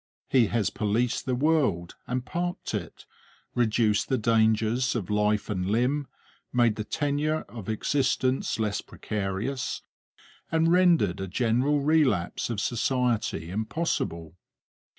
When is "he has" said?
0.29-0.71